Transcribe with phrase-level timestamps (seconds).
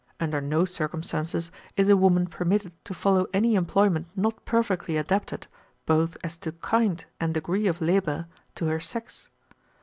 [0.19, 5.45] Under no circumstances is a woman permitted to follow any employment not perfectly adapted,
[5.85, 8.25] both as to kind and degree of labor,
[8.55, 9.29] to her sex.